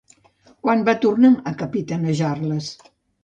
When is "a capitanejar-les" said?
1.51-2.73